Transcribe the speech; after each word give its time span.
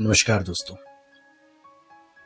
नमस्कार 0.00 0.42
दोस्तों। 0.42 0.76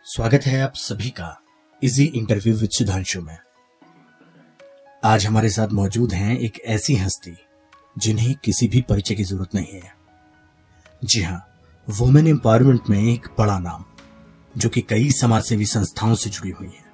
स्वागत 0.05 0.41
है 0.47 0.63
आप 0.63 0.73
सभी 0.75 1.11
का 1.11 1.43
इजी 1.83 2.05
इंटरव्यू 2.05 2.55
विद 2.55 2.71
सुधांशु 2.71 3.23
में। 3.23 3.39
आज 5.05 5.27
हमारे 5.27 5.51
साथ 5.51 5.69
मौजूद 5.69 6.13
हैं 6.13 6.39
एक 6.39 6.61
ऐसी 6.61 6.95
हस्ती, 6.95 7.37
जिन्हें 7.99 8.35
किसी 8.35 8.69
भी 8.69 8.81
परिचय 8.81 9.15
की 9.15 9.25
ज़रूरत 9.25 9.55
नहीं 9.55 9.73
है। 9.73 9.95
जी 11.05 11.23
हाँ 11.23 11.61
वुमेन 11.91 12.27
एम्पावरमेंट 12.27 12.81
में 12.91 13.03
एक 13.03 13.29
बड़ा 13.39 13.59
नाम, 13.59 13.85
जो 14.59 14.69
कि 14.69 14.81
कई 14.81 15.11
समाजसेवी 15.11 15.67
संस्थाओं 15.67 16.15
से 16.15 16.31
जुड़ी 16.31 16.51
हुई 16.51 16.69
है 16.69 16.85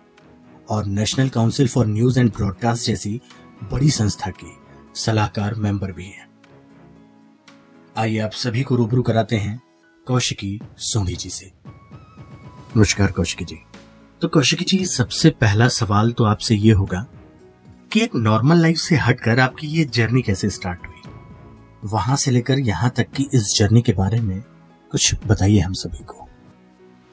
और 0.71 0.85
national 0.85 1.29
council 1.29 1.69
for 1.69 1.87
news 1.87 2.21
and 2.21 2.33
broadcast 2.33 2.87
जैसी 2.87 3.21
बड़ी 3.63 3.91
संस्था 3.91 4.31
की 4.31 4.57
सलाहकार 4.95 5.55
मेंबर 5.55 5.93
भी 5.93 6.07
है। 6.07 6.29
आइए 7.97 8.19
आप 8.19 8.31
सभी 8.31 8.63
को 8.63 8.77
रूबरू 8.77 9.03
कराते 9.03 9.37
हैं 9.37 9.61
कौशिकी 10.11 10.59
सोनी 10.83 11.15
जी 11.15 11.29
से। 11.31 11.51
नमस्कार 12.77 13.13
कौशिकी 13.13 13.45
जी। 13.45 13.59
तो 14.23 14.29
कौशिकी 14.29 14.65
जी 14.65 14.85
सबसे 14.87 15.31
पहला 15.41 15.69
सवाल 15.69 16.11
तो 16.19 16.25
आपसे 16.25 16.55
ये 16.55 16.73
होगा 16.73 17.05
कि 17.93 18.01
एक 18.01 18.17
नॉर्मल 18.17 18.63
लाइफ 18.63 18.77
से 18.77 18.97
हटकर 18.97 19.41
आपकी 19.41 19.67
ये 19.67 19.85
जर्नी 19.95 20.23
कैसे 20.23 20.51
स्टार्ट 20.51 20.87
हुई? 20.87 21.13
वहाँ 21.93 22.17
से 22.17 22.31
लेकर 22.31 22.59
यहाँ 22.59 22.91
तक 22.97 23.11
की 23.17 23.29
इस 23.35 23.55
जर्नी 23.59 23.83
के 23.83 23.93
बारे 23.93 24.21
में 24.21 24.41
कुछ 24.91 25.15
बताइए 25.27 25.59
हम 25.61 25.73
सभी 25.83 26.05
को। 26.05 26.29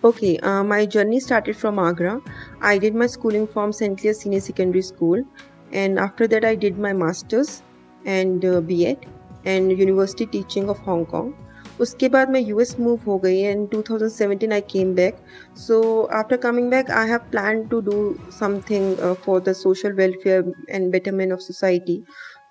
Okay 0.04 0.38
my 0.68 0.88
journey 0.98 1.20
started 1.20 1.56
from 1.56 1.80
Agra 1.80 2.20
I 2.68 2.80
did 2.80 2.96
my 2.96 3.08
schooling 3.08 3.48
from 3.48 3.72
saint 3.72 4.00
clear 4.00 4.16
senior 4.16 4.42
secondary 4.42 4.82
school 4.92 5.26
and 5.74 6.00
after 6.00 6.28
that 6.28 6.46
I 6.46 6.56
did 6.66 6.80
my 6.80 6.94
masters 7.06 7.62
and 8.08 8.46
BEd 8.46 9.06
and 9.48 9.72
university 9.80 10.26
teaching 10.32 10.70
of 10.70 10.90
Hong Kong 10.90 11.34
उसके 11.80 12.10
बाद 12.10 12.30
मैं 12.30 12.40
US 12.40 12.76
move 12.80 13.00
हो 13.08 13.18
गई 13.18 13.40
and 13.40 13.68
2017 13.70 14.54
I 14.54 14.62
came 14.62 14.94
back 14.96 15.18
so 15.58 15.82
after 16.14 16.38
coming 16.38 16.70
back 16.70 16.92
I 16.92 17.10
have 17.10 17.20
plan 17.32 17.64
to 17.68 17.82
do 17.82 18.16
something 18.40 18.96
for 19.26 19.42
the 19.42 19.54
social 19.54 19.94
welfare 19.94 20.52
and 20.70 20.92
betterment 20.92 21.34
of 21.34 21.40
society 21.40 22.04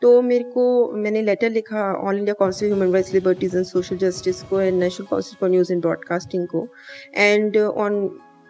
तो 0.02 0.20
मेरे 0.22 0.44
को, 0.44 0.92
मैंने 0.92 1.22
letter 1.22 1.50
लिखा 1.50 1.92
all 1.92 2.18
India 2.18 2.34
council 2.38 2.72
human 2.72 2.92
rights 2.92 3.12
liberties 3.14 3.54
and 3.56 3.64
social 3.64 3.96
justice 3.96 4.42
को 4.42 4.60
and 4.60 4.78
national 4.78 5.06
council 5.10 5.36
for 5.40 5.50
news 5.50 5.72
and 5.72 5.82
broadcasting 5.82 6.46
को. 6.48 6.66
And 7.16 7.56
on 7.56 7.94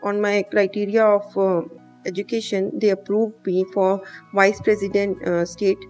on 0.04 0.20
my 0.20 0.42
criteria 0.42 1.06
of 1.08 1.38
education 2.08 2.70
they 2.74 2.90
approve 2.90 3.32
me 3.48 3.64
for 3.74 4.00
vice 4.34 4.60
president 4.64 5.24
state 5.48 5.86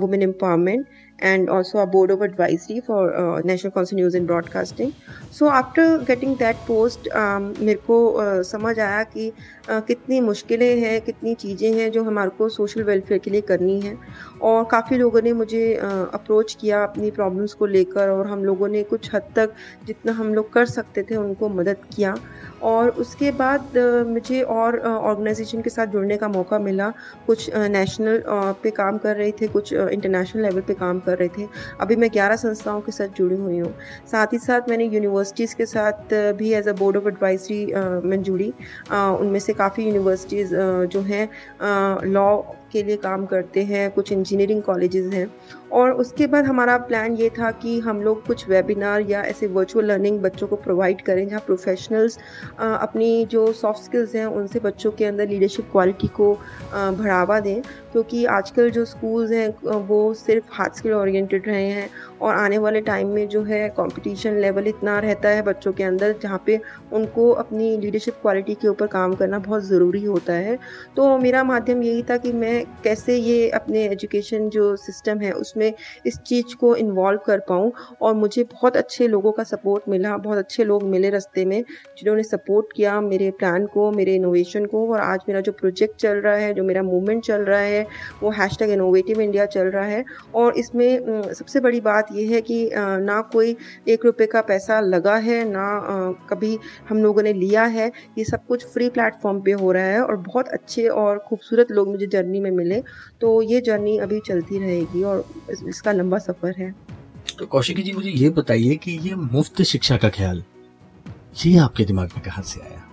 women 0.00 0.22
empowerment 0.22 0.86
and 1.20 1.50
also 1.50 1.78
a 1.78 1.86
board 1.86 2.10
of 2.10 2.20
advisory 2.22 2.80
for 2.80 3.14
uh, 3.14 3.40
National 3.40 3.72
Council 3.72 3.96
News 3.96 4.14
and 4.14 4.26
Broadcasting. 4.26 4.92
So 5.30 5.50
after 5.50 5.98
getting 5.98 6.36
that 6.36 6.64
post, 6.66 7.08
um, 7.14 7.54
मेरे 7.60 7.80
को 7.86 7.96
uh, 8.14 8.42
समझ 8.42 8.78
आया 8.78 9.02
कि 9.04 9.30
uh, 9.30 9.80
कितनी 9.86 10.20
मुश्किलें 10.20 10.80
हैं 10.80 11.00
कितनी 11.00 11.34
चीज़ें 11.34 11.72
हैं 11.78 11.90
जो 11.92 12.04
हमारे 12.04 12.30
को 12.38 12.48
सोशल 12.48 12.82
वेलफेयर 12.82 13.20
के 13.24 13.30
लिए 13.30 13.40
करनी 13.50 13.80
है। 13.80 13.96
और 14.42 14.64
काफ़ी 14.70 14.96
लोगों 14.98 15.22
ने 15.22 15.32
मुझे 15.32 15.74
अप्रोच 15.74 16.52
uh, 16.52 16.60
किया 16.60 16.82
अपनी 16.84 17.10
प्रॉब्लम्स 17.10 17.54
को 17.54 17.66
लेकर 17.66 18.10
और 18.10 18.26
हम 18.26 18.44
लोगों 18.44 18.68
ने 18.68 18.82
कुछ 18.92 19.14
हद 19.14 19.32
तक 19.36 19.54
जितना 19.86 20.12
हम 20.12 20.34
लोग 20.34 20.52
कर 20.52 20.66
सकते 20.66 21.02
थे 21.10 21.16
उनको 21.16 21.48
मदद 21.48 21.84
किया। 21.96 22.14
और 22.62 22.88
उसके 23.02 23.30
बाद 23.32 23.76
मुझे 24.06 24.40
और 24.42 24.78
ऑर्गेनाइजेशन 24.78 25.60
के 25.62 25.70
साथ 25.70 25.86
जुड़ने 25.86 26.16
का 26.16 26.28
मौका 26.28 26.58
मिला। 26.58 26.92
कुछ 27.26 27.50
नेशनल 27.54 28.22
पे 28.62 28.70
काम 28.70 28.98
कर 28.98 29.16
रहे 29.16 29.30
थे 29.40 29.46
कुछ 29.48 29.72
इंटरनेशनल 29.72 30.42
लेवल 30.42 30.60
पे 30.68 30.74
काम 30.74 31.00
कर 31.08 31.18
रहे 31.18 31.28
थे। 31.38 31.48
अभी 31.80 31.96
मैं 31.96 32.10
ग्यारह 32.12 32.36
संस्थाओं 32.36 32.80
के 32.80 32.92
साथ 32.92 33.16
जुड़ी 33.16 33.36
हुई 33.36 33.58
हूँ। 33.58 33.72
साथ 34.12 34.32
ही 34.32 34.38
साथ 34.38 34.68
मैंने 34.68 34.84
यूनिवर्सिटीज़ 34.86 35.56
के 35.56 35.66
साथ 35.66 36.14
भी 36.38 36.52
as 36.54 36.68
a 36.68 36.72
board 36.78 36.96
of 36.96 37.08
advisory 37.08 37.64
में 38.08 38.22
जुड़ी। 38.22 38.52
उनमें 38.92 39.40
से 39.40 39.52
काफ़ी 39.54 39.84
यूनिवर्सिटीज़ 39.84 40.54
जो 40.86 41.00
हैं 41.02 41.28
लॉ 42.06 42.30
के 42.72 42.82
लिए 42.82 42.96
काम 42.98 43.26
करते 43.26 43.62
हैं, 43.64 43.90
कुछ 43.90 44.12
इंजीनियरिंग 44.12 44.62
कॉलेजेस 44.62 45.12
हैं। 45.14 45.26
और 45.72 45.92
उसके 45.92 46.26
बाद 46.26 46.44
हमारा 46.44 46.76
प्लान 46.80 47.14
ये 47.16 47.28
था 47.30 47.50
कि 47.52 47.78
हम 47.80 48.00
लोग 48.02 48.24
कुछ 48.26 48.48
वेबिनार 48.48 49.00
या 49.00 49.22
ऐसे 49.22 49.46
वर्चुअल 49.48 49.86
लर्निंग 49.86 50.18
बच्चों 50.20 50.46
को 50.46 50.56
प्रोवाइड 50.56 51.00
करें, 51.02 51.26
जहाँ 51.28 51.40
प्रोफेशनल्स 51.46 52.18
अपनी 52.60 53.24
जो 53.26 53.52
सॉफ्ट 53.52 53.82
स्किल्स 53.84 54.14
हैं, 54.14 54.26
उनसे 54.26 54.60
बच्चों 54.60 54.90
के 54.90 55.04
अंदर 55.04 55.28
लीडरशिप 55.28 55.68
क्वालिटी 55.72 56.06
को 56.16 56.32
बढ़ावा 56.74 57.38
दें। 57.40 57.60
क्योंकि 57.92 58.24
आजकल 58.28 58.70
जो 58.70 58.84
स्कूल्स 58.84 59.30
हैं 59.32 59.78
वो 59.86 60.12
सिर्फ़ 60.14 60.44
हार्ड 60.52 60.72
स्किल 60.74 60.92
ओरिएंटेड 60.94 61.46
रहे 61.46 61.66
हैं 61.66 61.88
और 62.22 62.34
आने 62.34 62.58
वाले 62.58 62.80
टाइम 62.80 63.08
में 63.08 63.28
जो 63.28 63.42
है 63.44 63.68
कंपटीशन 63.78 64.38
लेवल 64.40 64.66
इतना 64.68 64.98
रहता 64.98 65.28
है 65.28 65.42
बच्चों 65.42 65.72
के 65.72 65.84
अंदर, 65.84 66.14
जहाँ 66.22 66.42
पे 66.46 66.60
उनको 66.92 67.30
अपनी 67.34 67.76
लीडरशिप 67.78 68.14
क्वालिटी 68.22 68.54
के 68.54 68.68
ऊपर 68.68 68.86
काम 68.88 69.14
करना 69.14 69.38
बहुत 69.38 69.62
ज़रूरी 69.64 70.04
होता 70.04 70.32
है। 70.34 70.58
तो 70.96 71.16
मेरा 71.18 71.42
माध्यम 71.44 71.82
यही 71.82 72.02
था 72.02 72.16
कि 72.16 72.32
मैं 72.34 72.57
कैसे 72.84 73.16
ये 73.16 73.48
अपने 73.50 73.84
एजुकेशन 73.84 74.48
जो 74.50 74.74
सिस्टम 74.76 75.20
है 75.20 75.32
उसमें 75.32 75.72
इस 76.06 76.18
चीज़ 76.18 76.54
को 76.56 76.74
इन्वॉल्व 76.76 77.20
कर 77.26 77.38
पाऊँ। 77.48 77.72
और 78.02 78.14
मुझे 78.14 78.44
बहुत 78.44 78.76
अच्छे 78.76 79.08
लोगों 79.08 79.32
का 79.32 79.42
सपोर्ट 79.44 79.88
मिला, 79.88 80.16
बहुत 80.16 80.38
अच्छे 80.38 80.64
लोग 80.64 80.82
मिले 80.84 81.10
रस्ते 81.10 81.44
में 81.44 81.62
जिन्होंने 81.98 82.22
सपोर्ट 82.22 82.66
किया 82.76 83.00
मेरे 83.00 83.30
प्लान 83.30 83.66
को, 83.66 83.90
मेरे 83.92 84.14
इनोवेशन 84.14 84.66
को। 84.66 84.86
और 84.92 85.00
आज 85.00 85.20
मेरा 85.28 85.40
जो 85.40 85.52
प्रोजेक्ट 85.52 85.96
चल 86.00 86.16
रहा 86.18 86.34
है, 86.34 86.52
जो 86.54 86.64
मेरा 86.64 86.82
मूवमेंट 86.82 87.24
चल 87.24 87.42
रहा 87.42 87.60
है, 87.60 87.86
वो 88.22 88.30
हैश 88.30 88.56
इनोवेटिव 88.62 89.20
इंडिया 89.20 89.44
चल 89.46 89.66
रहा 89.68 89.84
है। 89.84 90.04
और 90.34 90.56
इसमें 90.58 91.22
सबसे 91.32 91.60
बड़ी 91.60 91.80
बात 91.80 92.08
यह 92.12 92.30
है 92.30 92.40
कि 92.40 92.70
ना 92.74 93.20
कोई 93.32 93.56
एक 93.88 94.04
रुपये 94.04 94.26
का 94.26 94.40
पैसा 94.42 94.78
लगा 94.80 95.16
है, 95.16 95.44
ना 95.44 96.16
कभी 96.30 96.58
हम 96.88 97.02
लोगों 97.02 97.22
ने 97.22 97.32
लिया 97.32 97.64
है। 97.66 97.90
ये 98.18 98.24
सब 98.24 98.44
कुछ 98.46 98.66
फ्री 98.66 98.88
प्लेटफॉर्म 98.88 99.40
पे 99.40 99.52
हो 99.52 99.72
रहा 99.72 99.84
है 99.84 100.00
और 100.02 100.16
बहुत 100.18 100.48
अच्छे 100.48 100.86
और 100.88 101.18
खूबसूरत 101.18 101.70
लोग 101.70 101.88
मुझे 101.88 102.06
जर्नी 102.06 102.40
में 102.40 102.47
मिले 102.50 102.82
तो 103.20 103.42
ये 103.42 103.60
जर्नी 103.60 103.96
अभी 103.98 104.20
चलती 104.20 104.58
रहेगी 104.58 105.02
और 105.02 105.24
इसका 105.68 105.92
लंबा 105.92 106.18
सफ़र 106.18 106.54
है। 106.58 106.74
तो 107.38 107.46
कौशिकी 107.46 107.82
जी 107.82 107.92
मुझे 107.92 108.10
ये 108.10 108.30
बताइए 108.30 108.76
कि 108.76 108.92
ये 109.02 109.14
मुफ़्त 109.14 109.62
शिक्षा 109.62 109.96
का 109.96 110.08
ख्याल 110.08 110.42
ये 111.46 111.58
आपके 111.58 111.84
दिमाग 111.84 112.10
में 112.16 112.24
कहाँ 112.24 112.42
से 112.42 112.60
आया? 112.60 112.84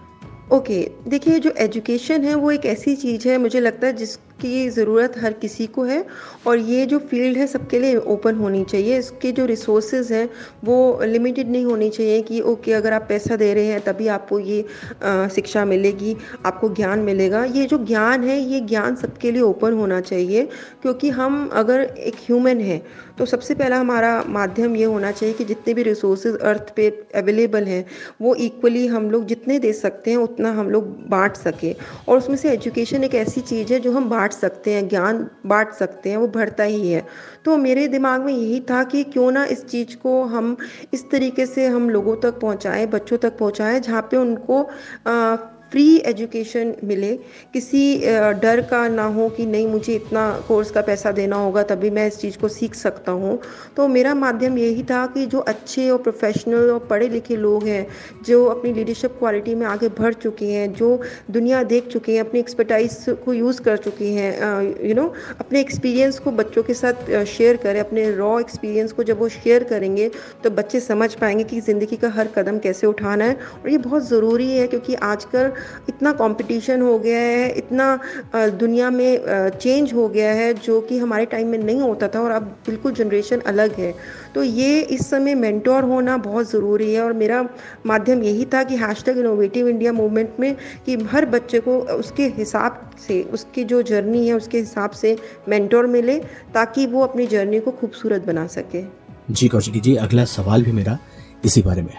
ओके 0.52 0.84
okay, 0.84 1.10
देखिए 1.10 1.40
जो 1.40 1.52
एजुकेशन 1.58 2.24
है 2.24 2.36
वो 2.36 2.52
एक 2.52 2.66
ऐसी 2.66 2.96
चीज़ 2.96 3.28
है 3.28 3.38
मुझे 3.38 3.60
लगता 3.60 3.88
है 3.88 3.94
जिस 3.94 4.16
की 4.41 4.69
ज़रूरत 4.69 5.13
हर 5.18 5.34
किसी 5.35 5.66
को 5.68 5.84
है 5.84 6.06
और 6.47 6.57
ये 6.59 6.85
जो 6.85 7.00
फ़ील्ड 7.01 7.38
है 7.38 7.47
सबके 7.47 7.79
लिए 7.79 7.96
ओपन 7.96 8.35
होनी 8.35 8.63
चाहिए। 8.63 8.97
इसके 8.97 9.31
जो 9.31 9.46
रिसोर्सेज 9.46 10.12
हैं 10.12 10.29
वो 10.66 11.00
लिमिटेड 11.03 11.50
नहीं 11.51 11.66
होनी 11.66 11.90
चाहिए 11.90 12.22
कि 12.22 12.41
ओके 12.44 12.74
अगर 12.74 12.94
आप 12.94 13.06
पैसा 13.09 13.35
दे 13.35 13.53
रहे 13.53 13.66
हैं 13.66 13.81
तभी 13.81 14.07
आपको 14.09 14.40
ये 14.40 14.63
आ, 15.03 15.28
शिक्षा 15.28 15.66
मिलेगी 15.66 16.16
आपको 16.45 16.69
ज्ञान 16.72 17.00
मिलेगा। 17.01 17.44
ये 17.45 17.66
जो 17.66 17.84
ज्ञान 17.85 18.24
है 18.24 18.40
ये 18.40 18.59
ज्ञान 18.62 18.95
सबके 18.95 19.31
लिए 19.31 19.41
ओपन 19.44 19.74
होना 19.74 20.01
चाहिए 20.01 20.47
क्योंकि 20.81 21.09
हम 21.12 21.50
अगर 21.53 21.81
एक 21.81 22.16
ह्यूमन 22.28 22.59
है 22.62 22.81
तो 23.18 23.25
सबसे 23.25 23.56
पहला 23.56 23.78
हमारा 23.79 24.24
माध्यम 24.29 24.75
ये 24.75 24.85
होना 24.85 25.12
चाहिए 25.12 25.35
कि 25.35 25.44
जितने 25.45 25.74
भी 25.74 25.84
रिसोर्सेज 25.84 26.35
अर्थ 26.38 26.74
पे 26.75 26.88
अवेलेबल 27.16 27.63
हैं 27.66 27.85
वो 28.22 28.34
इक्वली 28.38 28.85
हम 28.88 29.09
लोग 29.12 29.25
जितने 29.25 29.59
दे 29.59 29.72
सकते 29.74 30.12
हैं 30.12 30.18
उतना 30.18 30.51
हम 30.53 30.69
लोग 30.69 30.88
बांट 31.09 31.35
सकें। 31.38 31.74
और 32.07 32.18
उसमें 32.18 32.35
से 32.38 32.51
एजुकेशन 32.51 33.03
एक 33.03 33.16
ऐसी 33.16 33.41
चीज़ 33.44 33.74
है 33.74 33.79
जो 33.79 33.91
हम 33.91 34.09
बांट 34.09 34.25
सकते 34.34 34.74
हैं 34.74 34.88
ज्ञान 34.88 35.28
बांट 35.46 35.72
सकते 35.74 36.09
हैं 36.09 36.18
वो 36.18 36.28
बढ़ता 36.28 36.63
ही 36.63 36.91
है। 36.91 37.06
तो 37.46 37.58
मेरे 37.58 37.88
दिमाग 37.88 38.22
में 38.22 38.34
यही 38.34 38.59
था 38.59 38.84
कि 38.84 39.03
क्यों 39.03 39.31
ना 39.31 39.46
इस 39.46 39.66
चीज़ 39.66 39.96
को 39.97 40.24
हम 40.25 40.56
इस 40.94 41.09
तरीके 41.12 41.46
से 41.46 41.68
हम 41.68 41.90
लोगों 41.90 42.16
तक 42.16 42.40
पहुंचाएँ 42.40 42.86
बच्चों 42.88 43.18
तक 43.18 43.38
पहुंचाएँ 43.38 43.80
जहाँ 43.80 44.02
पे 44.02 44.18
उनको 44.18 44.63
आ, 45.08 45.36
फ्री 45.75 45.96
एजुकेशन 46.08 46.72
मिले, 46.84 47.12
किसी 47.53 47.97
डर 48.41 48.59
का 48.69 48.88
ना 48.90 49.06
हो 49.13 49.28
कि 49.30 49.46
नहीं 49.46 49.66
मुझे 49.68 49.94
इतना 49.96 50.22
कोर्स 50.47 50.69
का 50.72 50.81
पैसा 50.81 51.12
देना 51.12 51.36
होगा, 51.36 51.63
तभी 51.63 51.90
मैं 51.90 52.06
इस 52.08 52.19
चीज़ 52.19 52.38
को 52.40 52.47
सीख 52.50 52.75
सकता 52.75 53.12
हूँ। 53.13 53.40
तो 53.78 53.88
मेरा 53.88 54.13
माध्यम 54.16 54.58
यही 54.58 54.84
था 54.84 55.06
कि 55.08 55.25
जो 55.25 55.40
अच्छे 55.46 55.90
और 55.90 55.97
प्रोफेशनल 56.03 56.69
और 56.72 56.80
पढ़े 56.90 57.09
लिखे 57.09 57.36
लोग 57.38 57.66
हैं, 57.66 57.86
जो 58.24 58.45
अपनी 58.45 58.72
लीडरशिप 58.74 59.18
क्वालिटी 59.19 59.56
में 59.56 59.66
आगे 59.68 59.88
बढ़ 60.00 60.13
चुके 60.16 60.45
हैं, 60.48 60.72
जो 60.74 61.00
दुनिया 61.31 61.63
देख 61.66 61.88
चुके 61.88 62.13
हैं, 62.13 62.19
अपनी 62.22 62.39
एक्सपर्टाइज 62.39 62.98
को 63.25 63.33
यूज़ 63.33 63.62
कर 63.62 63.77
चुके 63.80 64.10
हैं 64.12 64.88
यू 64.88 64.95
नो 64.95 65.12
अपने 65.39 65.62
एक्सपीरियंस 65.62 66.19
को 66.19 66.31
बच्चों 66.33 66.63
के 66.63 66.74
साथ 66.75 67.24
शेयर 67.27 67.57
करें, 67.57 67.80
अपने 67.80 68.10
रॉ 68.13 68.39
एक्सपीरियंस 68.39 68.92
को 68.92 69.04
जब 69.04 69.19
वो 69.19 69.30
शेयर 69.31 69.63
करेंगे 69.66 70.10
तो 70.44 70.50
बच्चे 70.54 70.80
समझ 70.81 71.13
पाएँगे 71.16 71.44
कि 71.44 71.62
ज़िंदगी 71.62 71.95
का 71.98 72.10
हर 72.12 72.27
कदम 72.38 72.60
कैसे 72.60 72.88
उठाना 72.88 73.25
है। 73.25 73.36
और 73.36 73.69
ये 73.69 73.77
बहुत 73.80 74.07
ज़रूरी 74.07 74.50
है, 74.50 74.68
क्योंकि 74.68 74.95
आजकल 74.95 75.51
इतना 75.89 76.12
कंपटीशन 76.13 76.81
हो 76.81 76.97
गया 77.00 77.19
है, 77.19 77.50
इतना 77.51 78.00
दुनिया 78.35 78.89
में 78.89 79.50
चेंज 79.51 79.94
हो 79.94 80.07
गया 80.09 80.31
है 80.33 80.53
जो 80.56 80.79
कि 80.81 80.97
हमारे 80.97 81.25
टाइम 81.25 81.47
में 81.47 81.57
नहीं 81.57 81.81
होता 81.81 82.07
था 82.07 82.19
और 82.19 82.31
अब 82.31 82.44
बिल्कुल 82.67 82.94
जनरेशन 82.94 83.39
अलग 83.47 83.73
है। 83.73 83.94
तो 84.35 84.44
ये 84.44 84.79
इस 84.81 85.09
समय 85.09 85.35
मेंटोर 85.35 85.83
होना 85.83 86.17
बहुत 86.19 86.50
ज़रूरी 86.51 86.94
है 86.94 87.01
और 87.01 87.13
मेरा 87.13 87.41
माध्यम 87.85 88.23
यही 88.23 88.45
था 88.53 88.63
कि 88.63 88.75
hash 88.75 89.03
tag 89.03 89.17
innovative 89.17 89.67
India 89.67 89.94
movement 89.94 90.39
में 90.39 90.56
कि 90.85 90.95
हर 91.12 91.25
बच्चे 91.25 91.59
को 91.59 91.77
उसके 91.79 92.27
हिसाब 92.27 92.89
से, 93.07 93.21
उसकी 93.23 93.63
जो 93.63 93.81
जर्नी 93.83 94.27
है, 94.27 94.33
उसके 94.33 94.57
हिसाब 94.57 94.91
से 94.91 95.15
मेंटोर 95.50 95.88
मिले 95.88 96.17
ताकि 96.53 96.85
वो 96.85 97.03
अपनी 97.03 97.27
जर्नी 97.27 97.59
को 97.59 97.71
खूबसूरत 97.71 98.25
बना 98.25 98.47
सके। 98.47 98.83
जी 99.31 99.47
कौशिकी 99.47 99.79
जी, 99.79 99.95
अगला 99.95 100.25
सवाल 100.25 100.63
भी 100.63 100.71
मेरा 100.71 100.97
इसी 101.45 101.62
बारे 101.62 101.81
में 101.81 101.94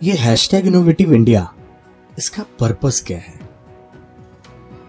ये 0.00 0.12
हैशटैग 0.16 0.66
इनोवेटिव 0.66 1.12
इंडिया 1.14 1.42
इसका 2.18 2.44
पर्पस 2.60 3.04
क्या 3.06 3.18
है? 3.18 3.38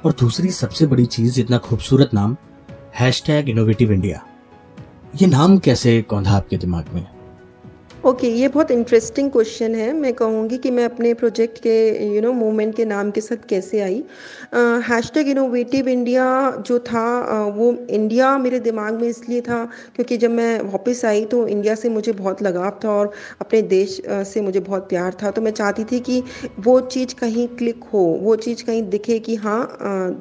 और 0.06 0.12
दूसरी 0.20 0.52
सबसे 0.52 0.86
बड़ी 0.86 1.06
चीज़ 1.06 1.40
इतना 1.42 1.58
खूबसूरत 1.58 2.14
नाम 2.14 2.36
हैश 3.00 3.24
टैग 3.26 3.50
इनोवेटिव 3.50 3.92
इंडिया 3.92 4.26
ये 5.22 5.28
नाम 5.28 5.58
कैसे 5.58 6.02
कौंधा 6.02 6.32
आपके 6.32 6.58
दिमाग 6.58 6.86
में? 6.94 7.21
ओके 8.06 8.27
okay, 8.27 8.38
ये 8.39 8.48
बहुत 8.48 8.71
इंटरेस्टिंग 8.71 9.30
क्वेश्चन 9.31 9.75
है। 9.75 9.92
मैं 9.94 10.13
कहूँगी 10.13 10.57
कि 10.57 10.69
मैं 10.71 10.86
अपने 10.86 11.13
प्रोजेक्ट 11.13 11.57
के 11.63 11.74
यू 12.13 12.21
नो 12.21 12.31
मूवमेंट 12.33 12.75
के 12.75 12.86
नाम 12.86 13.09
के 13.12 13.21
साथ 13.21 13.44
कैसे 13.50 13.81
आई। 13.81 14.01
हैश 14.88 15.12
टैग 15.13 15.27
इनोवेटिव 15.30 15.88
इंडिया 15.88 16.24
जो 16.59 16.77
था 16.80 17.03
uh, 17.25 17.57
वो 17.57 17.71
इंडिया 17.89 18.38
मेरे 18.38 18.59
दिमाग 18.59 18.94
में 19.01 19.07
इसलिए 19.07 19.42
था 19.42 19.63
क्योंकि 19.95 20.18
जब 20.18 20.31
मैं 20.31 20.59
वापस 20.62 21.03
आई 21.06 21.24
तो 21.25 21.45
इंडिया 21.48 21.75
से 21.75 21.89
मुझे 21.89 22.12
बहुत 22.13 22.42
लगाव 22.42 22.80
था 22.83 22.89
और 22.92 23.12
अपने 23.42 23.62
देश 23.75 24.00
uh, 24.01 24.24
से 24.24 24.42
मुझे 24.42 24.59
बहुत 24.59 24.89
प्यार 24.89 25.18
था। 25.24 25.31
तो 25.31 25.42
मैं 25.42 25.51
चाहती 25.51 25.83
थी 25.92 26.00
कि 26.00 26.24
वो 26.59 26.80
चीज़ 26.88 27.15
कहीं 27.19 27.48
क्लिक 27.57 27.83
हो 27.94 28.03
वो 28.21 28.36
चीज़ 28.38 28.63
कहीं 28.65 28.81
दिखे 28.89 29.19
कि 29.19 29.36
हाँ 29.36 29.62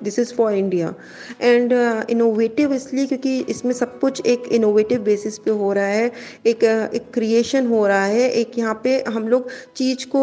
this 0.02 0.18
is 0.18 0.34
for 0.34 0.52
India 0.54 0.94
and 1.40 1.72
innovative 2.10 2.74
इसलिए 2.74 3.06
क्योंकि 3.06 3.38
इसमें 3.48 3.72
सब 3.72 3.98
कुछ 4.00 4.26
एक 4.26 4.48
इनोवेटिव 4.52 5.02
बेसिस 5.02 5.38
पे 5.38 5.50
हो 5.52 5.72
रहा 5.72 5.86
है। 5.86 6.10
एक 6.46 6.64
एक 6.94 7.10
क्रिएशन 7.14 7.68
हो 7.70 7.86
रहा 7.86 8.04
है। 8.04 8.28
एक 8.30 8.58
यहाँ 8.58 8.80
पे 8.84 8.96
हम 9.08 9.28
लोग 9.28 9.48
चीज़ 9.76 10.06
को 10.06 10.22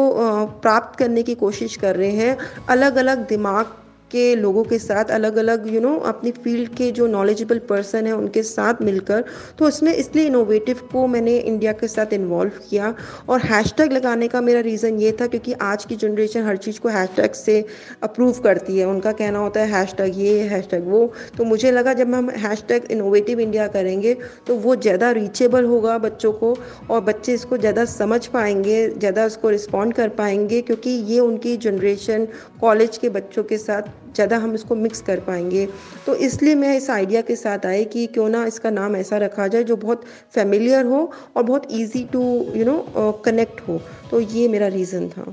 प्राप्त 0.61 0.97
करने 0.99 1.23
की 1.23 1.35
कोशिश 1.35 1.75
कर 1.75 1.95
रहे 1.95 2.11
हैं। 2.11 2.37
अलग 2.69 2.95
अलग 2.95 3.27
दिमाग 3.27 3.75
के 4.11 4.35
लोगों 4.35 4.63
के 4.63 4.77
साथ 4.79 5.11
अलग 5.11 5.35
अलग 5.37 5.67
यू 5.73 5.79
नो 5.81 5.95
अपनी 6.07 6.31
फ़ील्ड 6.33 6.69
के 6.75 6.91
जो 6.91 7.07
नॉलेजेबल 7.07 7.59
पर्सन 7.69 8.07
है, 8.07 8.13
उनके 8.13 8.43
साथ 8.43 8.81
मिलकर। 8.81 9.23
तो 9.59 9.67
इसमें 9.67 9.93
इसलिए 9.93 10.25
इनोवेटिव 10.25 10.81
को 10.91 11.05
मैंने 11.07 11.37
इंडिया 11.37 11.71
के 11.73 11.87
साथ 11.87 12.13
इन्वॉल्व 12.13 12.59
किया। 12.69 12.93
और 13.29 13.41
हैशटैग 13.41 13.91
लगाने 13.93 14.27
का 14.27 14.41
मेरा 14.41 14.59
रीज़न 14.61 14.99
ये 14.99 15.11
था 15.21 15.27
क्योंकि 15.27 15.53
आज 15.63 15.85
की 15.85 15.95
जनरेशन 15.97 16.45
हर 16.45 16.57
चीज़ 16.57 16.79
को 16.79 16.89
हैशटैग 16.89 17.33
से 17.35 17.63
अप्रूव 18.03 18.39
करती 18.43 18.77
है। 18.77 18.85
उनका 18.87 19.11
कहना 19.13 19.39
होता 19.39 19.59
है 19.59 19.71
हैशटैग 19.71 20.19
ये 20.19 20.39
हैशटैग 20.49 20.87
वो। 20.87 21.05
तो 21.37 21.43
मुझे 21.45 21.71
लगा 21.71 21.93
जब 21.93 22.13
हम 22.15 22.29
हैशटैग 22.37 22.91
इनोवेटिव 22.91 23.39
इंडिया 23.39 23.67
करेंगे 23.69 24.13
तो 24.47 24.55
वो 24.57 24.75
ज़्यादा 24.77 25.11
रीचेबल 25.11 25.65
होगा 25.65 25.97
बच्चों 25.99 26.31
को 26.33 26.55
और 26.89 27.01
बच्चे 27.03 27.33
इसको 27.33 27.57
ज़्यादा 27.57 27.85
समझ 27.87 28.25
पाएँगे, 28.27 28.87
ज़्यादा 28.89 29.25
उसको 29.25 29.49
रिस्पॉन्ड 29.49 29.93
कर 29.93 30.09
पाएँगे 30.17 30.61
क्योंकि 30.61 30.89
ये 30.89 31.19
उनकी 31.19 31.55
जनरेशन 31.59 32.27
कॉलेज 32.61 32.97
के 32.97 33.09
बच्चों 33.11 33.43
के 33.43 33.57
साथ 33.57 33.96
ज़्यादा 34.17 34.37
हम 34.37 34.53
इसको 34.55 34.75
मिक्स 34.77 35.01
कर 35.01 35.19
पाएँगे। 35.21 35.65
तो 36.05 36.15
इसलिए 36.27 36.55
मैं 36.55 36.75
इस 36.77 36.89
आइडिया 36.91 37.21
के 37.23 37.35
साथ 37.35 37.65
आई 37.65 37.85
कि 37.87 38.05
क्यों 38.09 38.27
ना 38.29 38.43
इसका 38.45 38.69
नाम 38.71 38.95
ऐसा 38.95 39.17
रखा 39.19 39.47
जाए 39.47 39.63
जो 39.63 39.75
बहुत 39.77 40.05
फेमिलियर 40.35 40.85
हो 40.85 40.99
और 41.35 41.43
बहुत 41.43 41.71
easy 41.73 42.03
to 42.13 42.21
you 42.55 42.65
know 42.65 43.11
connect 43.25 43.61
हो। 43.67 43.81
तो 44.11 44.19
ये 44.21 44.47
मेरा 44.47 44.67
रीज़न 44.69 45.07
था। 45.09 45.23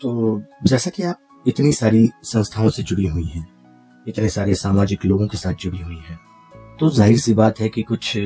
तो 0.00 0.42
जैसा 0.64 0.90
कि 0.90 1.02
आप 1.04 1.42
इतनी 1.46 1.72
सारी 1.74 2.08
संस्थाओं 2.24 2.68
से 2.70 2.82
जुड़ी 2.82 3.06
हुई 3.06 3.24
हैं 3.26 3.46
इतने 4.06 4.28
सारे 4.30 4.54
सामाजिक 4.56 5.04
लोगों 5.04 5.26
के 5.28 5.38
साथ 5.38 5.54
जुड़ी 5.60 5.80
हुई 5.80 6.02
हैं 6.08 6.18
तो 6.80 6.88
ज़ाहिर 6.92 7.18
सी 7.18 7.34
बात 7.34 7.60
है 7.60 7.68
कि 7.68 7.82
कुछ 7.84 8.16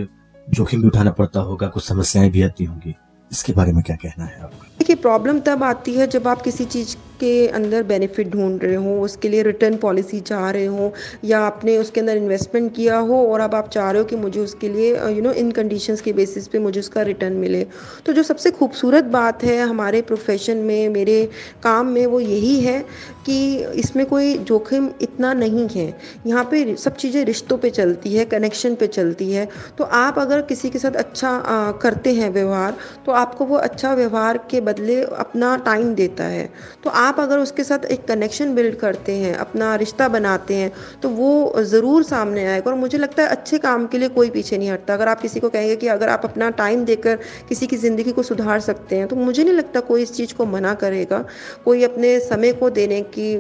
जोखिम 0.49 0.81
भी 0.83 0.89
उठाना 0.89 1.11
पड़ता 1.13 1.41
होगा 1.43 1.69
कुछ 1.69 1.85
समस्याएँ 1.85 2.31
भी 2.31 2.43
आती 2.43 2.65
होंगी। 2.65 2.95
इसके 3.31 3.53
बारे 3.53 3.73
में 3.73 3.83
क्या 3.83 3.97
कहना 3.97 4.25
है 4.25 4.41
आपका? 4.43 4.67
देखिए 4.79 4.97
प्रॉब्लम 4.99 5.41
तब 5.47 5.63
आती 5.65 5.95
है 5.95 6.07
जब 6.07 6.29
आप 6.29 6.43
किसी 6.43 6.65
चीज़ 6.67 6.97
के 7.21 7.47
अंदर 7.49 7.83
बेनिफिट 7.85 8.29
ढूंढ 8.29 8.65
रहे 8.65 8.75
हो 8.77 9.01
उसके 9.03 9.29
लिए 9.29 9.43
रिटर्न 9.43 9.77
पॉलिसी 9.79 10.21
चाह 10.23 10.51
रहे 10.51 10.67
हो 10.67 10.93
या 11.25 11.41
आपने 11.41 11.77
उसके 11.79 12.01
अंदर 12.01 12.17
इन्वेस्टमेंट 12.17 12.75
किया 12.75 12.99
हो 12.99 13.25
और 13.27 13.41
अब 13.41 13.55
आप 13.55 13.69
चाह 13.69 13.91
रहे 13.91 14.03
हो 14.03 14.09
कि 14.09 14.17
मुझे 14.17 14.41
उसके 14.41 14.69
लिए 14.69 14.95
यू 15.09 15.23
नो 15.23 15.33
इन 15.35 15.51
कंडीशन 15.51 15.97
के 16.05 16.13
बेसिस 16.13 16.49
पे 16.49 16.59
मुझे 16.59 16.81
उसका 16.81 17.03
रिटर्न 17.03 17.33
मिले। 17.37 17.65
तो 18.07 18.13
जो 18.13 18.23
सबसे 18.23 18.51
खूबसूरत 18.51 19.05
बात 19.13 19.45
है 19.45 19.59
हमारे 19.61 20.03
प्रोफेशन 20.03 20.57
में 20.59 20.89
मेरे 20.89 21.25
काम 21.63 21.87
में 21.87 22.05
वो 22.07 22.21
यही 22.21 22.59
है 22.61 22.81
कि 23.27 23.39
इसमें 23.81 24.05
कोई 24.07 24.37
जोखिम 24.41 24.89
इतना 25.03 25.33
नहीं 25.35 25.67
है। 25.69 25.87
यहाँ 26.27 26.45
पे 26.45 26.75
सब 26.77 26.97
चीज़ें 26.97 27.25
रिश्तों 27.25 27.59
पे 27.59 27.71
चलती 27.71 28.15
है 28.15 28.25
कनेक्शन 28.27 28.75
पे 28.75 28.87
चलती 28.89 29.31
है। 29.33 29.49
तो 29.79 29.85
आप 29.85 30.19
अगर 30.19 30.43
किसी 30.43 30.71
के 30.71 30.79
साथ 30.79 30.97
अच्छा 30.97 31.29
आ, 31.29 31.73
करते 31.73 32.13
हैं 32.15 32.31
व्यवहार 32.31 32.77
तो 33.07 33.13
आपको 33.15 33.45
वो 33.45 33.57
अच्छा 33.59 33.93
व्यवहार 33.95 34.39
के 34.51 34.61
बदले 34.63 35.01
अपना 35.03 35.57
टाइम 35.65 35.95
देता 35.95 36.25
है। 36.27 36.49
तो 36.85 36.91
आप 36.91 37.08
आप 37.09 37.21
अगर 37.21 37.39
उसके 37.39 37.65
साथ 37.65 37.85
एक 37.87 38.07
कनेक्शन 38.07 38.55
बिल्ड 38.55 38.75
करते 38.79 39.13
हैं, 39.15 39.35
अपना 39.37 39.75
रिश्ता 39.77 40.09
बनाते 40.11 40.55
हैं 40.55 40.71
तो 41.03 41.09
वो 41.11 41.63
ज़रूर 41.65 42.03
सामने 42.05 42.47
आएगा 42.47 42.71
और 42.71 42.77
मुझे 42.79 42.99
लगता 42.99 43.23
है 43.23 43.29
अच्छे 43.31 43.59
काम 43.61 43.87
के 43.87 43.99
लिए 43.99 44.09
कोई 44.11 44.31
पीछे 44.31 44.59
नहीं 44.59 44.71
हटता। 44.71 44.95
अगर 44.95 45.09
आप 45.09 45.21
किसी 45.21 45.41
को 45.41 45.49
कहेंगे 45.51 45.77
कि 45.77 45.87
अगर 45.89 46.09
आप 46.09 46.25
अपना 46.25 46.51
टाइम 46.59 46.85
देकर 46.85 47.17
किसी 47.49 47.67
की 47.67 47.77
ज़िंदगी 47.79 48.13
को 48.13 48.23
सुधार 48.25 48.61
सकते 48.61 48.97
हैं 48.97 49.07
तो 49.09 49.17
मुझे 49.19 49.45
नहीं 49.45 49.55
लगता 49.55 49.81
कोई 49.83 50.03
इस 50.03 50.13
चीज़ 50.15 50.35
को 50.35 50.47
मना 50.47 50.75
करेगा। 50.77 51.25
कोई 51.65 51.83
अपने 51.85 52.19
समय 52.21 52.53
को 52.55 52.71
देने 52.73 53.01
की 53.15 53.37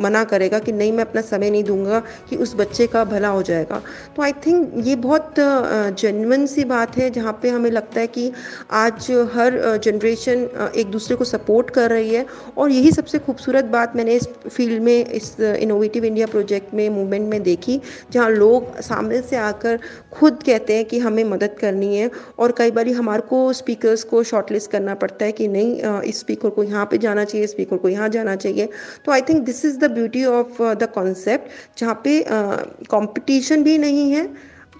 मना 0.00 0.22
करेगा 0.24 0.58
कि 0.58 0.72
नहीं, 0.72 0.92
मैं 0.92 1.04
अपना 1.04 1.20
समय 1.22 1.50
नहीं 1.50 1.64
दूँगा 1.64 2.02
कि 2.30 2.36
उस 2.38 2.54
बच्चे 2.56 2.86
का 2.86 3.04
भला 3.06 3.28
हो 3.30 3.42
जाएगा। 3.42 3.80
तो 4.16 4.22
आई 4.22 4.32
थिंक 4.46 4.72
ये 4.86 4.96
बहुत 4.98 5.34
जेनवन 5.38 6.46
सी 6.46 6.64
बात 6.66 6.96
है, 6.96 7.10
जहाँ 7.10 7.38
पे 7.42 7.50
हमें 7.50 7.70
लगता 7.70 8.00
है 8.00 8.06
कि 8.08 8.30
आज 8.72 9.10
हर 9.34 9.78
जनरेशन 9.78 10.48
एक 10.76 10.90
दूसरे 10.90 11.16
को 11.16 11.24
सपोर्ट 11.26 11.70
कर 11.70 11.90
रही 11.90 12.14
है 12.14 12.24
और 12.58 12.70
यही 12.70 12.92
सबसे 13.00 13.18
खूबसूरत 13.18 13.64
बात 13.66 13.94
मैंने 13.96 14.14
इस 14.14 14.26
फ़ील्ड 14.46 14.82
में, 14.82 15.04
इस 15.06 15.40
इनोवेटिव 15.40 16.04
इंडिया 16.04 16.26
प्रोजेक्ट 16.26 16.74
में 16.74 16.88
मूवमेंट 16.90 17.28
में 17.28 17.42
देखी, 17.42 17.80
जहाँ 18.12 18.30
लोग 18.30 18.80
सामने 18.82 19.20
से 19.22 19.36
आकर 19.38 19.78
खुद 20.12 20.42
कहते 20.46 20.76
हैं 20.76 20.84
कि 20.84 20.98
हमें 20.98 21.22
मदद 21.26 21.56
करनी 21.60 21.96
है 21.96 22.10
और 22.38 22.54
कई 22.58 22.70
बार 22.70 22.88
हमारे 22.90 23.22
को 23.30 23.52
स्पीकर्स 23.54 24.04
को 24.04 24.22
शॉर्टलिस्ट 24.32 24.70
करना 24.70 24.94
पड़ता 24.96 25.24
है 25.24 25.32
कि 25.32 25.48
नहीं 25.48 26.02
इस 26.02 26.20
स्पीकर 26.20 26.50
को 26.50 26.62
यहाँ 26.64 26.84
पे 26.90 26.98
जाना 26.98 27.24
चाहिए 27.24 27.46
स्पीकर 27.46 27.76
को 27.76 27.88
यहाँ 27.88 28.08
जाना 28.10 28.36
चाहिए। 28.36 28.68
तो 29.04 29.12
I 29.12 29.22
think 29.28 29.44
this 29.44 29.64
is 29.64 29.78
the 29.78 29.90
beauty 29.92 30.24
of 30.26 30.62
the 30.62 30.90
concept 30.94 31.78
जहाँ 31.78 32.00
पे 32.04 32.22
कंपटीशन 32.28 33.62
भी 33.64 33.78
नहीं 33.78 34.10
है 34.12 34.28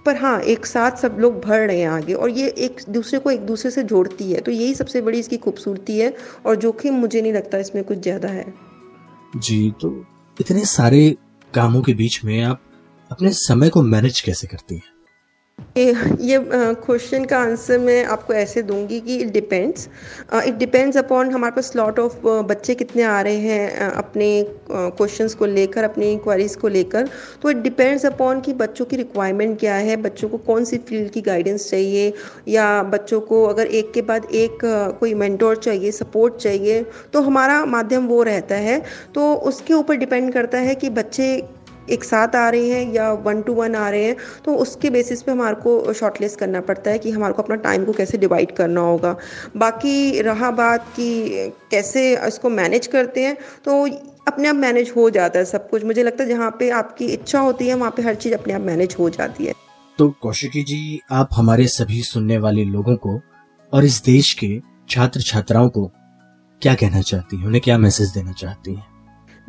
पर 0.05 0.15
हाँ 0.15 0.39
एक 0.41 0.65
साथ 0.65 0.97
सब 0.97 1.17
लोग 1.19 1.39
भर 1.41 1.59
रहे 1.59 1.79
हैं 1.79 1.87
आगे 1.87 2.13
और 2.13 2.29
ये 2.29 2.47
एक 2.59 2.81
दूसरे 2.89 3.19
को 3.19 3.31
एक 3.31 3.45
दूसरे 3.45 3.71
से 3.71 3.83
जोड़ती 3.83 4.31
है। 4.31 4.39
तो 4.41 4.51
यही 4.51 4.73
सबसे 4.73 5.01
बड़ी 5.01 5.19
इसकी 5.19 5.37
खूबसूरती 5.37 5.97
है 5.99 6.13
और 6.45 6.55
जोखिम 6.55 6.93
मुझे 6.93 7.21
नहीं 7.21 7.33
लगता 7.33 7.57
इसमें 7.57 7.83
कुछ 7.83 7.97
ज़्यादा 7.97 8.29
है। 8.29 8.45
जी 9.37 9.71
तो 9.81 9.93
इतने 10.37 10.65
सारे 10.65 11.09
कामों 11.53 11.81
के 11.81 11.93
बीच 11.93 12.23
में 12.25 12.41
आप 12.41 12.61
अपने 13.11 13.31
समय 13.33 13.69
को 13.69 13.81
मैनेज 13.81 14.21
कैसे 14.21 14.47
करती 14.47 14.75
हैं? 14.75 14.83
ये 15.77 16.37
क्वेश्चन 16.45 17.25
का 17.25 17.37
आंसर 17.39 17.77
मैं 17.79 18.03
आपको 18.05 18.33
ऐसे 18.33 18.61
दूँगी 18.61 18.99
कि 19.01 19.15
it 19.15 19.27
depends 19.33 19.87
it 20.37 20.55
depends 20.55 20.97
upon 20.97 21.29
हमारे 21.31 21.55
पास 21.55 21.71
स्लॉट 21.71 21.99
ऑफ़ 21.99 22.15
बच्चे 22.47 22.73
कितने 22.75 23.03
आ 23.03 23.21
रहे 23.21 23.37
हैं 23.37 23.91
अपने 23.91 24.27
क्वेश्चंस 24.71 25.33
को 25.35 25.45
लेकर, 25.45 25.83
अपनी 25.83 26.11
इंक्वायरीज 26.11 26.55
को 26.55 26.67
लेकर. 26.67 27.07
तो 27.41 27.49
इट 27.49 27.57
डिपेंड्स 27.57 28.05
अपॉन 28.05 28.41
कि 28.41 28.53
बच्चों 28.53 28.85
की 28.85 28.95
रिक्वायरमेंट 28.95 29.59
क्या 29.59 29.75
है, 29.75 29.95
बच्चों 29.97 30.29
को 30.29 30.37
कौन 30.39 30.65
सी 30.65 30.77
फ़ील्ड 30.79 31.09
की 31.11 31.21
गाइडेंस 31.21 31.69
चाहिए, 31.69 32.13
या 32.47 32.83
बच्चों 32.83 33.21
को 33.21 33.43
अगर 33.45 33.67
एक 33.67 33.91
के 33.93 34.01
बाद 34.01 34.25
एक 34.33 34.59
कोई 34.99 35.13
मेंटोर 35.13 35.55
चाहिए 35.57 35.91
सपोर्ट 35.93 36.35
चाहिए 36.35 36.83
तो 37.13 37.21
हमारा 37.21 37.63
माध्यम 37.67 38.07
वो 38.07 38.21
रहता 38.23 38.55
है. 38.57 38.81
तो 39.15 39.33
उसके 39.33 39.73
ऊपर 39.73 39.95
डिपेंड 39.95 40.31
करता 40.33 40.57
है 40.59 40.75
कि 40.75 40.89
बच्चे 40.91 41.35
एक 41.89 42.03
साथ 42.03 42.35
आ 42.35 42.49
रहे 42.49 42.69
हैं 42.69 42.93
या 42.93 43.11
वन 43.23 43.41
टू 43.41 43.53
वन 43.53 43.75
आ 43.75 43.89
रहे 43.89 44.03
हैं 44.03 44.15
तो 44.45 44.55
उसके 44.57 44.89
बेसिस 44.89 45.21
पे 45.23 45.31
हमारे 45.31 45.55
को 45.55 45.93
शॉर्टलिस्ट 45.93 46.39
करना 46.39 46.61
पड़ता 46.61 46.91
है 46.91 46.99
कि 46.99 47.11
हमारे 47.11 47.33
को 47.33 47.41
अपना 47.41 47.55
टाइम 47.63 47.85
को 47.85 47.93
कैसे 47.93 48.17
डिवाइड 48.17 48.51
करना 48.51 48.81
होगा। 48.81 49.15
बाकी 49.57 50.21
रहा 50.21 50.51
बात 50.51 50.87
कि 50.95 51.51
कैसे 51.71 52.03
इसको 52.27 52.49
मैनेज 52.51 52.87
करते 52.87 53.25
हैं 53.25 53.37
तो 53.65 53.85
अपने 54.27 54.47
आप 54.47 54.55
मैनेज 54.55 54.93
हो 54.95 55.09
जाता 55.09 55.39
है 55.39 55.45
सब 55.45 55.69
कुछ। 55.69 55.83
मुझे 55.83 56.03
लगता 56.03 56.23
है 56.23 56.29
जहाँ 56.29 56.49
पे 56.59 56.69
आपकी 56.69 57.05
इच्छा 57.05 57.39
होती 57.39 57.67
है, 57.67 57.73
वहाँ 57.73 57.91
पे 57.91 58.01
हर 58.01 58.15
चीज़ 58.15 58.33
अपने 58.33 58.53
आप 58.53 58.61
मैनेज 58.61 58.95
हो 58.99 59.09
जाती 59.09 59.45
है। 59.45 59.53
तो 59.99 60.09
कौशिकी 60.21 60.63
जी, 60.63 60.99
आप 61.11 61.29
हमारे 61.33 61.67
सभी 61.67 62.01
सुनने 62.03 62.37
वाले 62.37 62.63
लोगों 62.65 62.95
को 62.95 63.19
और 63.73 63.85
इस 63.85 64.01
देश 64.03 64.33
के 64.33 64.59
छात्र 64.89 65.21
छात्राओं 65.21 65.69
को 65.69 65.85
क्या 66.61 66.73
कहना 66.75 67.01
चाहती 67.01 67.37
हैं? 67.37 67.45
उन्हें 67.45 67.61
क्या 67.61 67.77
मैसेज 67.77 68.09
देना 68.09 68.31
चाहती 68.31 68.73
हैं? 68.73 68.85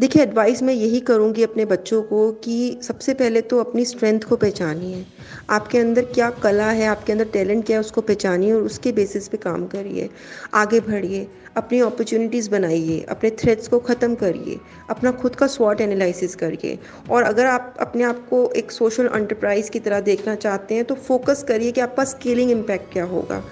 देखिए 0.02 0.22
एडवाइस 0.22 0.62
मैं 0.62 0.72
यही 0.74 1.00
करूँगी 1.00 1.42
अपने 1.42 1.64
बच्चों 1.64 2.00
को 2.02 2.30
कि 2.44 2.78
सबसे 2.82 3.12
पहले 3.14 3.40
तो 3.40 3.58
अपनी 3.58 3.84
स्ट्रेंथ 3.84 4.20
को 4.20 4.36
पहचानिए। 4.36 5.04
आपके 5.50 5.78
अंदर 5.78 6.04
क्या 6.04 6.30
कला 6.42 6.70
है, 6.70 6.86
आपके 6.86 7.12
अंदर 7.12 7.24
टैलेंट 7.24 7.64
क्या 7.66 7.76
है, 7.76 7.80
उसको 7.80 8.00
पहचानिए 8.00 8.52
और 8.52 8.62
उसके 8.62 8.92
बेसिस 8.92 9.28
पे 9.28 9.36
काम 9.36 9.66
करिए। 9.66 10.08
आगे 10.54 10.80
बढ़िए, 10.80 11.26
अपनी 11.56 11.80
अपॉर्चुनिटीज़ 11.80 12.50
बनाइए, 12.50 13.00
अपने 13.00 13.30
थ्रेड्स 13.30 13.68
को 13.68 13.78
ख़त्म 13.80 14.14
करिए, 14.14 14.58
अपना 14.90 15.10
खुद 15.12 15.34
का 15.34 15.46
स्वॉट 15.46 15.80
एनालिसिस 15.80 16.34
करिए। 16.34 16.78
और 17.10 17.22
अगर 17.22 17.46
आप 17.46 17.74
अपने 17.80 18.04
आप 18.04 18.26
को 18.30 18.48
एक 18.56 18.72
सोशल 18.72 19.10
एंटरप्राइज 19.14 19.68
की 19.68 19.80
तरह 19.80 20.00
देखना 20.02 20.34
चाहते 20.36 20.74
हैं 20.74 20.84
तो 20.84 20.94
फोकस 20.94 21.44
करिए 21.48 21.72
कि 21.72 21.80
आपका 21.80 22.04
स्केलिंग 22.04 22.50
इम्पैक्ट 22.50 22.92
क्या 22.92 23.04
होगा। 23.04 23.42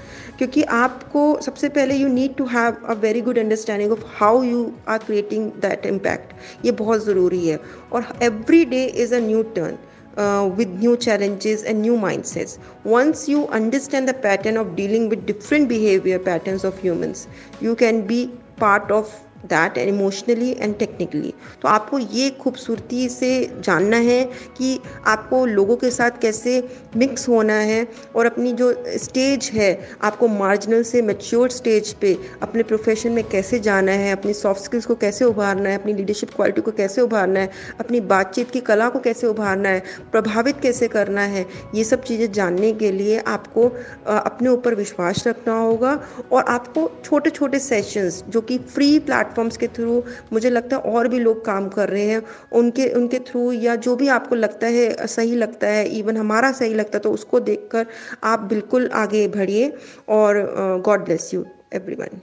क्योंकि 0.40 0.62
आपको 0.75 1.23
सबसे 1.42 1.68
पहले 1.68 1.94
you 1.94 2.09
need 2.09 2.35
to 2.37 2.44
have 2.54 2.76
a 2.88 2.94
very 3.00 3.20
good 3.20 3.38
understanding 3.38 3.92
of 3.92 4.04
how 4.18 4.42
you 4.42 4.62
are 4.88 4.99
creating 4.99 5.50
that 5.62 5.87
impact 5.87 6.64
ये 6.66 6.73
बहुत 6.82 7.04
ज़रूरी 7.04 7.47
है 7.47 7.61
और 7.92 8.06
every 8.23 8.64
day 8.64 8.85
is 9.04 9.14
a 9.14 9.18
new 9.26 9.42
turn 9.56 9.76
uh, 10.16 10.50
with 10.56 10.68
new 10.80 10.97
challenges 10.97 11.62
and 11.62 11.82
new 11.82 11.97
mindsets. 11.97 12.59
Once 12.85 13.28
you 13.28 13.47
understand 13.49 14.09
the 14.09 14.14
pattern 14.14 14.56
of 14.56 14.75
dealing 14.76 15.09
with 15.09 15.26
different 15.26 15.68
behavior 15.68 16.18
patterns 16.18 16.64
of 16.64 16.78
humans, 16.78 17.28
you 17.61 17.75
can 17.75 18.06
be 18.06 18.30
part 18.56 18.90
of 18.90 19.12
that 19.44 19.78
emotionally 19.78 20.50
and 20.61 20.76
technically 20.78 21.32
तो 21.62 21.68
आपको 21.68 21.99
ये 21.99 22.28
खूबसूरती 22.40 23.09
से 23.09 23.30
जानना 23.61 23.97
है 23.97 24.23
कि 24.56 24.78
आपको 25.06 25.44
लोगों 25.47 25.76
के 25.76 25.90
साथ 25.90 26.20
कैसे 26.23 26.62
मिक्स 26.97 27.28
होना 27.28 27.54
है 27.54 27.87
और 28.16 28.26
अपनी 28.26 28.52
जो 28.52 28.73
स्टेज 28.99 29.50
है, 29.54 29.70
आपको 30.02 30.28
मार्जिनल 30.28 30.82
से 30.82 31.02
मेच्योर 31.02 31.50
स्टेज 31.50 31.92
पे 31.94 32.16
अपने 32.42 32.62
प्रोफेशन 32.62 33.12
में 33.12 33.23
कैसे 33.25 33.59
जाना 33.61 33.92
है, 33.92 34.12
अपनी 34.12 34.32
सॉफ्ट 34.35 34.62
स्किल्स 34.62 34.87
को 34.87 34.94
कैसे 34.94 35.25
उभारना 35.25 35.68
है, 35.68 35.78
अपनी 35.78 35.92
लीडरशिप 35.94 36.30
क्वालिटी 36.37 36.61
को 36.61 36.70
कैसे 36.73 37.00
उभारना 37.00 37.40
है, 37.40 37.50
अपनी 37.80 38.00
बातचीत 38.12 38.50
की 38.50 38.61
कला 38.61 38.88
को 38.88 38.99
कैसे 39.00 39.26
उभारना 39.26 39.68
है, 39.68 39.82
प्रभावित 40.12 40.61
कैसे 40.62 40.88
करना 40.88 41.23
है, 41.23 41.47
ये 41.75 41.85
सब 41.85 42.02
चीज़ें 42.02 42.30
जानने 42.32 42.73
के 42.73 42.92
लिए 42.92 43.18
आपको 43.26 43.68
अपने 44.06 44.49
ऊपर 44.49 44.75
विश्वास 44.75 45.26
रखना 45.26 45.59
होगा 45.59 45.99
और 46.32 46.44
आपको 46.49 46.90
छोटे 47.04 47.30
छोटे 47.30 47.59
सेशंस 47.61 48.23
जो 48.28 48.40
कि 48.40 48.59
फ्री 48.59 48.99
प्लेटफॉर्म 49.00 49.28
प्लेटफॉर्म्स 49.30 49.56
के 49.56 49.66
थ्रू 49.68 50.02
मुझे 50.32 50.50
लगता 50.50 50.76
है 50.76 50.82
और 50.92 51.08
भी 51.08 51.18
लोग 51.18 51.44
काम 51.44 51.68
कर 51.68 51.88
रहे 51.88 52.04
हैं। 52.04 52.22
उनके 52.52 52.88
उनके 52.94 53.18
थ्रू 53.20 53.52
या 53.52 53.76
जो 53.76 53.96
भी 53.96 54.08
आपको 54.08 54.34
लगता 54.34 54.66
है 54.66 55.06
सही 55.06 55.37
लगता 55.37 55.66
है 55.66 55.87
इवन 55.99 56.16
हमारा 56.16 56.52
सही 56.52 56.75
लगता 56.75 56.99
है 56.99 57.02
तो 57.02 57.12
उसको 57.12 57.40
देखकर 57.40 57.87
आप 58.25 58.40
बिल्कुल 58.50 58.88
आगे 58.94 59.26
बढ़िए 59.28 59.72
और 60.08 60.42
गॉड 60.84 61.04
ब्लेस 61.04 61.32
यू 61.34 61.44
एवरीवन 61.75 62.20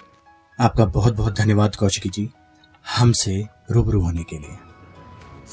आपका 0.60 0.86
बहुत 0.86 1.14
बहुत 1.16 1.38
धन्यवाद 1.38 1.76
कौशिकी 1.76 2.10
जी 2.10 2.30
हमसे 2.86 3.44
रूबरू 3.72 4.02
होने 4.02 4.24
के 4.24 4.38
लिए। 4.38 4.58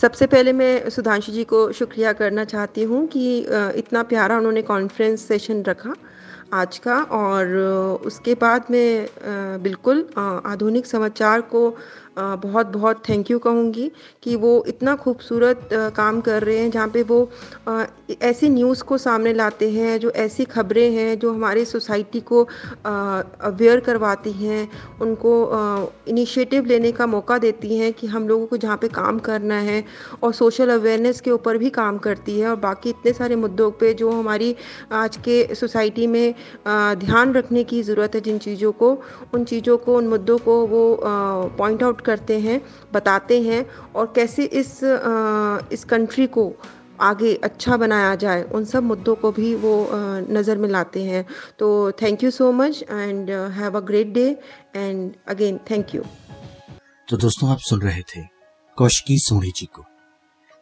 सबसे 0.00 0.26
पहले 0.26 0.52
मैं 0.52 0.90
सुधांशु 0.90 1.32
जी 1.32 1.44
को 1.44 1.60
शुक्रिया 1.72 2.12
करना 2.12 2.44
चाहती 2.44 2.82
हूँ 2.82 3.06
कि 3.06 3.24
इतना 3.78 4.02
प्यारा 4.02 4.36
उन्होंने 4.38 4.62
कॉन्फ्रेंस 4.62 5.26
सेशन 5.28 5.62
रखा। 5.62 5.94
आज 6.52 6.78
का 6.78 6.96
और 7.12 7.54
उसके 8.06 8.34
बाद 8.34 8.66
मैं 8.70 9.62
बिल्कुल 9.62 10.06
आधुनिक 10.18 10.86
समाचार 10.86 11.40
को 11.40 11.70
बहुत 12.16 12.66
बहुत 12.66 13.02
थैंक 13.08 13.30
यू 13.30 13.38
कहूँगी 13.38 13.90
कि 14.22 14.34
वो 14.36 14.52
इतना 14.68 14.94
खूबसूरत 14.96 15.68
काम 15.96 16.20
कर 16.20 16.42
रहे 16.42 16.58
हैं 16.58 16.70
जहाँ 16.70 16.88
पे 16.88 17.02
वो 17.02 17.18
ऐसी 18.22 18.48
न्यूज़ 18.48 18.82
को 18.84 18.98
सामने 18.98 19.32
लाते 19.32 19.70
हैं, 19.70 19.98
जो 20.00 20.10
ऐसी 20.10 20.44
खबरें 20.44 20.90
हैं, 20.92 21.18
जो 21.18 21.32
हमारी 21.32 21.64
सोसाइटी 21.64 22.20
को 22.22 22.42
अवेयर 22.84 23.80
करवाती 23.80 24.32
हैं, 24.32 24.68
उनको 25.00 25.32
इनिशिएटिव 26.08 26.66
लेने 26.66 26.92
का 26.92 27.06
मौका 27.06 27.38
देती 27.38 27.76
हैं 27.78 27.92
कि 27.92 28.06
हम 28.06 28.28
लोगों 28.28 28.46
को 28.46 28.56
जहाँ 28.56 28.76
पे 28.76 28.88
काम 28.90 29.18
करना 29.18 29.58
है 29.60 29.82
और 30.22 30.32
सोशल 30.32 30.70
अवेयरनेस 30.74 31.20
के 31.20 31.30
ऊपर 31.30 31.58
भी 31.58 31.70
काम 31.70 31.98
करती 31.98 32.38
है 32.40 32.48
और 32.48 32.56
बाकी 32.56 32.90
इतने 32.90 33.12
सारे 33.12 33.36
मुद्दों 33.36 33.70
पे 33.80 33.92
जो 33.94 34.10
हमारी 34.10 34.54
आज 34.92 35.16
के 35.24 35.54
सोसाइटी 35.54 36.06
में 36.06 36.34
ध्यान 36.66 37.32
रखने 37.34 37.64
की 37.64 37.82
ज़रूरत 37.82 38.14
है 38.14 38.20
जिन 38.20 38.38
चीज़ों 38.38 38.72
को, 38.72 38.92
उन 39.34 39.44
चीज़ों 39.44 39.76
को, 39.78 39.96
उन 39.96 40.08
मुद्दों 40.08 40.38
को 40.38 40.60
वो 40.66 40.84
पॉइंट 41.58 41.82
आउट 41.82 42.00
करते 42.04 42.38
हैं, 42.40 42.60
बताते 42.92 43.40
हैं 43.42 43.64
और 43.92 44.12
कैसे 44.16 44.44
इस 44.44 44.78
इस 45.72 45.84
कंट्री 45.84 46.26
को 46.28 46.52
आगे 47.00 47.34
अच्छा 47.44 47.76
बनाया 47.76 48.14
जाए, 48.16 48.42
उन 48.44 48.64
सब 48.64 48.82
मुद्दों 48.82 49.14
को 49.16 49.30
भी 49.32 49.54
वो 49.56 49.88
नज़र 50.30 50.58
में 50.58 50.68
लाते 50.68 51.02
हैं। 51.04 51.24
तो 51.58 51.70
thank 52.02 52.24
you 52.24 52.30
so 52.32 52.50
much 52.52 52.82
and 52.82 53.30
have 53.54 53.76
a 53.76 53.80
great 53.82 54.12
day 54.12 54.28
and 54.76 55.12
again 55.28 55.58
thank 55.70 55.94
you 55.94 56.02
तो 57.08 57.16
दोस्तों, 57.16 57.50
आप 57.50 57.58
सुन 57.60 57.80
रहे 57.82 58.02
थे 58.08 58.22
कौशिकी 58.78 59.18
सोनी 59.20 59.50
जी 59.56 59.66
को। 59.74 59.84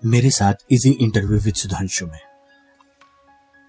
मेरे 0.03 0.31
साथ 0.33 0.65
इजी 0.73 0.91
इंटरव्यू 0.93 1.39
विद 1.41 1.55
सुधांशु 1.55 2.07
में। 2.07 2.21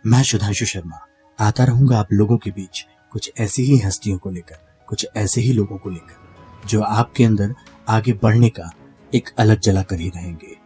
मैं 0.03 0.23
सुधांशु 0.23 0.65
शर्मा, 0.65 1.05
आता 1.39 1.63
रहूँगा 1.63 1.99
आप 1.99 2.13
लोगों 2.13 2.37
के 2.37 2.51
बीच 2.51 2.85
कुछ 3.11 3.31
ऐसी 3.37 3.63
ही 3.63 3.77
हस्तियों 3.79 4.17
को 4.17 4.29
लेकर, 4.29 4.57
कुछ 4.87 5.05
ऐसे 5.15 5.41
ही 5.41 5.53
लोगों 5.53 5.77
को 5.77 5.89
लेकर। 5.89 6.22
जो 6.67 6.81
आपके 6.81 7.23
अंदर 7.23 7.55
आगे 7.89 8.13
बढ़ने 8.13 8.49
का 8.49 8.71
एक 9.15 9.29
अलग 9.37 9.59
जला 9.59 9.81
कर 9.81 9.99
ही 9.99 10.09
रहेंगे। 10.09 10.57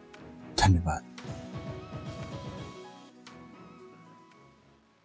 धन्यवाद। 0.60 1.06